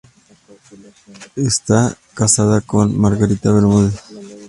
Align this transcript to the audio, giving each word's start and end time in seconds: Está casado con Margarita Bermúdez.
Está 1.35 1.95
casado 2.15 2.59
con 2.65 2.99
Margarita 2.99 3.51
Bermúdez. 3.51 4.01